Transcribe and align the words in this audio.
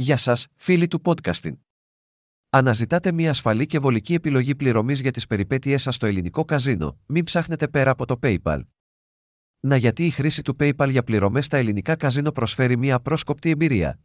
Γεια 0.00 0.16
σας, 0.16 0.46
φίλοι 0.56 0.86
του 0.86 1.00
podcasting. 1.04 1.56
Αναζητάτε 2.50 3.12
μια 3.12 3.30
ασφαλή 3.30 3.66
και 3.66 3.78
βολική 3.78 4.14
επιλογή 4.14 4.54
πληρωμής 4.54 5.00
για 5.00 5.10
τις 5.10 5.26
περιπέτειές 5.26 5.82
σας 5.82 5.94
στο 5.94 6.06
ελληνικό 6.06 6.44
καζίνο, 6.44 6.98
μην 7.06 7.24
ψάχνετε 7.24 7.68
πέρα 7.68 7.90
από 7.90 8.06
το 8.06 8.18
PayPal. 8.22 8.60
Να 9.60 9.76
γιατί 9.76 10.06
η 10.06 10.10
χρήση 10.10 10.42
του 10.42 10.56
PayPal 10.60 10.88
για 10.90 11.02
πληρωμές 11.02 11.44
στα 11.44 11.56
ελληνικά 11.56 11.96
καζίνο 11.96 12.32
προσφέρει 12.32 12.76
μια 12.76 12.94
απρόσκοπτη 12.94 13.50
εμπειρία. 13.50 14.00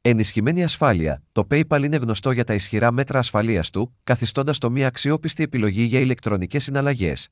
Ενισχυμένη 0.00 0.64
ασφάλεια, 0.64 1.22
το 1.32 1.46
PayPal 1.50 1.82
είναι 1.84 1.96
γνωστό 1.96 2.30
για 2.30 2.44
τα 2.44 2.54
ισχυρά 2.54 2.90
μέτρα 2.90 3.18
ασφαλείας 3.18 3.70
του, 3.70 3.96
καθιστώντας 4.04 4.58
το 4.58 4.70
μια 4.70 4.86
αξιόπιστη 4.86 5.42
επιλογή 5.42 5.82
για 5.82 6.00
ηλεκτρονικές 6.00 6.64
συναλλαγές. 6.64 7.28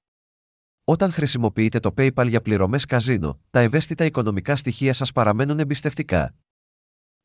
Όταν 0.85 1.13
χρησιμοποιείτε 1.13 1.81
το 1.81 1.95
PayPal 1.97 2.27
για 2.29 2.43
πληρωμές 2.43 2.85
καζίνο, 2.85 3.41
τα 3.51 3.61
ευαίσθητα 3.61 4.05
οικονομικά 4.05 4.57
στοιχεία 4.57 4.95
σας 4.95 5.13
παραμένουν 5.13 5.59
εμπιστευτικά. 5.59 6.35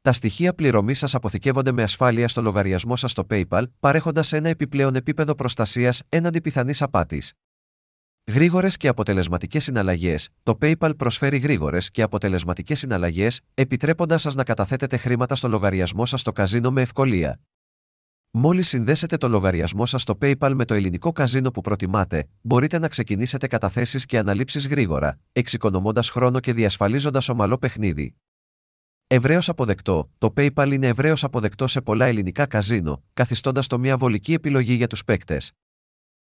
Τα 0.07 0.13
στοιχεία 0.13 0.53
πληρωμής 0.53 0.97
σας 0.97 1.15
αποθηκεύονται 1.15 1.71
με 1.71 1.83
ασφάλεια 1.83 2.27
στο 2.27 2.41
λογαριασμό 2.41 2.95
σας 2.95 3.11
στο 3.11 3.25
PayPal, 3.29 3.63
παρέχοντας 3.79 4.33
ένα 4.33 4.49
επιπλέον 4.49 4.95
επίπεδο 4.95 5.36
προστασίας 5.36 6.04
έναντι 6.09 6.41
πιθανής 6.41 6.82
απάτης. 6.82 7.33
Γρήγορες 8.27 8.77
και 8.77 8.87
αποτελεσματικές 8.87 9.63
συναλλαγές. 9.63 10.29
Το 10.43 10.57
PayPal 10.61 10.97
προσφέρει 10.97 11.37
γρήγορες 11.37 11.91
και 11.91 12.01
αποτελεσματικές 12.01 12.79
συναλλαγές, 12.79 13.41
επιτρέποντας 13.54 14.21
σας 14.21 14.35
να 14.35 14.43
καταθέτετε 14.43 14.97
χρήματα 14.97 15.35
στο 15.35 15.47
λογαριασμό 15.47 16.05
σας 16.05 16.21
στο 16.21 16.32
καζίνο 16.32 16.71
με 16.71 16.82
ευκολία. 16.82 17.39
Μόλις 18.32 18.68
συνδέσετε 18.68 19.18
το 19.18 19.29
λογαριασμό 19.29 19.85
σας 19.85 20.01
στο 20.01 20.18
PayPal 20.21 20.51
με 20.55 20.65
το 20.65 20.74
ελληνικό 20.74 21.11
καζίνο 21.11 21.51
που 21.51 21.61
προτιμάτε, 21.61 22.27
μπορείτε 22.41 22.79
να 22.79 22.87
ξεκινήσετε 22.87 23.47
καταθέσεις 23.47 24.05
και 24.05 24.18
αναλήψεις 24.18 24.68
γρήγορα, 24.68 25.19
εξοικονομώντας 25.32 26.10
χρόνο 26.10 26.39
και 26.39 26.54
διασφαλίζοντας 26.54 27.29
ομαλό 27.29 27.57
παιχνίδι. 27.57 28.15
Ευρέως 29.10 29.50
αποδεκτό, 29.50 30.10
το 30.18 30.34
PayPal 30.38 30.70
είναι 30.71 30.88
ευρέως 30.88 31.24
αποδεκτό 31.24 31.68
σε 31.68 31.82
πολλά 31.82 32.06
ελληνικά 32.06 32.45
καζίνο, 32.45 33.03
καθιστώντας 33.14 33.67
το 33.67 33.80
μια 33.80 33.97
βολική 33.97 34.33
επιλογή 34.33 34.73
για 34.73 34.88
τους 34.88 35.03
παίκτες. 35.03 35.52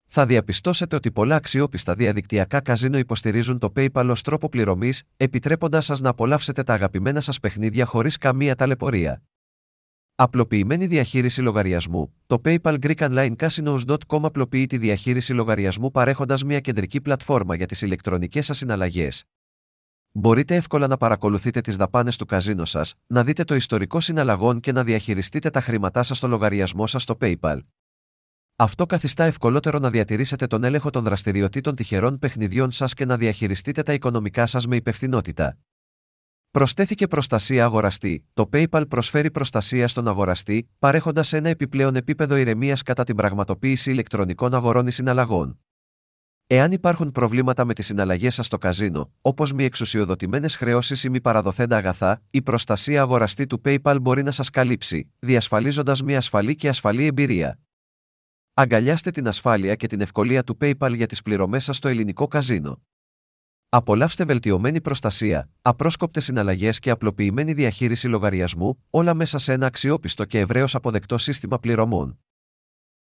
Θα 0.06 0.26
διαπιστώσετε 0.26 0.96
ότι 0.96 1.12
πολλά 1.12 1.36
αξιόπιστα 1.36 1.96
διαδικτυακά 1.96 2.60
καζίνο 2.60 2.98
υποστηρίζουν 2.98 3.60
το 3.60 3.74
PayPal 3.76 4.08
ως 4.10 4.22
τρόπο 4.22 4.50
πληρωμής, 4.50 5.04
επιτρέποντα 5.18 5.82
σας 5.82 6.00
να 6.00 6.10
απολαύσετε 6.10 6.64
τα 6.64 6.74
αγαπημένα 6.74 7.22
σας 7.22 7.40
παιχνίδια 7.40 7.86
χωρίς 7.86 8.18
καμία 8.18 8.56
ταλαιπωρία. 8.56 9.24
Απλοποιημένη 10.16 10.88
διαχείριση 10.88 11.42
λογαριασμού. 11.42 12.14
Το 12.28 12.42
PayPal 12.46 12.80
Greek 12.80 12.96
Online 12.96 13.36
Casinos.com 13.36 14.24
απλοποιεί 14.24 14.66
τη 14.66 14.78
διαχείριση 14.78 15.34
λογαριασμού 15.34 15.92
παρέχοντας 15.92 16.44
μια 16.44 16.60
κεντρική 16.60 17.02
πλατφόρμα 17.02 17.56
για 17.56 17.66
τις 17.66 17.82
ηλεκτρονικές 17.82 18.46
σας 18.46 18.58
συναλλαγές. 18.58 19.24
Μπορείτε 20.18 20.56
εύκολα 20.56 20.88
να 20.88 20.98
παρακολουθείτε 20.98 21.62
τις 21.62 21.76
δαπάνες 21.76 22.18
του 22.18 22.26
καζίνο 22.26 22.66
σας, 22.66 22.94
να 23.08 23.24
δείτε 23.24 23.44
το 23.44 23.56
ιστορικό 23.56 24.00
συναλλαγών 24.00 24.60
και 24.60 24.72
να 24.72 24.84
διαχειριστείτε 24.84 25.50
τα 25.50 25.62
χρήματά 25.62 26.04
σας 26.04 26.18
στο 26.18 26.28
λογαριασμό 26.28 26.88
σας 26.88 27.04
στο 27.04 27.18
PayPal. 27.22 27.60
Αυτό 28.56 28.86
καθιστά 28.86 29.24
ευκολότερο 29.24 29.80
να 29.80 29.90
διατηρήσετε 29.90 30.48
τον 30.48 30.64
έλεγχο 30.64 30.90
των 30.90 31.04
δραστηριοτήτων 31.04 31.76
τυχερών 31.76 32.20
παιχνιδιών 32.20 32.72
σας 32.72 32.94
και 32.94 33.06
να 33.06 33.18
διαχειριστείτε 33.18 33.84
τα 33.84 33.94
οικονομικά 33.94 34.46
σας 34.46 34.68
με 34.68 34.76
υπευθυνότητα. 34.76 35.58
Προσθέθηκε 36.52 37.08
προστασία 37.08 37.64
αγοραστή. 37.64 38.26
Το 38.34 38.50
PayPal 38.54 38.84
προσφέρει 38.90 39.32
προστασία 39.32 39.88
στον 39.88 40.08
αγοραστή, 40.08 40.70
παρέχοντας 40.80 41.34
ένα 41.34 41.50
επιπλέον 41.50 41.96
επίπεδο 41.96 42.36
ηρεμίας 42.36 42.82
κατά 42.82 43.04
την 43.04 43.16
πραγματοποίηση 43.16 43.92
ηλεκτρονικών 43.92 44.54
αγορών 44.54 44.88
ή 44.88 44.92
συναλλαγών. 44.92 45.60
Εάν 46.56 46.72
υπάρχουν 46.72 47.12
προβλήματα 47.12 47.66
με 47.66 47.74
τις 47.74 47.86
συναλλαγές 47.86 48.34
σας 48.34 48.46
στο 48.46 48.58
καζίνο, 48.58 49.12
όπως 49.22 49.54
μη 49.54 49.64
εξουσιοδοτημένες 49.64 50.56
χρεώσεις 50.56 51.04
ή 51.04 51.10
μη 51.10 51.22
παραδοθέντα 51.22 51.78
αγαθά, 51.78 52.22
η 52.30 52.42
προστασία 52.42 53.02
αγοραστή 53.02 53.46
του 53.46 53.62
PayPal 53.66 53.98
μπορεί 54.02 54.24
να 54.24 54.32
σας 54.32 54.50
καλύψει, 54.50 55.12
διασφαλίζοντας 55.20 56.04
μια 56.04 56.18
ασφαλή 56.18 56.56
και 56.56 56.70
ασφαλή 56.70 57.06
εμπειρία. 57.06 57.60
Αγκαλιάστε 58.54 59.12
την 59.12 59.28
ασφάλεια 59.28 59.76
και 59.76 59.88
την 59.88 60.02
ευκολία 60.02 60.44
του 60.44 60.58
PayPal 60.62 60.94
για 60.96 61.06
τις 61.06 61.22
πληρωμές 61.22 61.64
σας 61.64 61.78
στο 61.78 61.88
ελληνικό 61.88 62.28
καζίνο. 62.28 62.82
Απολαύστε 63.70 64.26
βελτιωμένη 64.26 64.82
προστασία, 64.82 65.50
απρόσκοπτες 65.62 66.24
συναλλαγές 66.24 66.80
και 66.80 66.90
απλοποιημένη 66.90 67.54
διαχείριση 67.54 68.08
λογαριασμού, 68.08 68.84
όλα 68.90 69.14
μέσα 69.14 69.38
σε 69.38 69.54
ένα 69.54 69.66
αξιόπιστο 69.66 70.26
και 70.26 70.40
ευρέως 70.40 70.76
αποδεκτό 70.76 71.18
σύστημα 71.18 71.60
πληρωμών. 71.60 72.20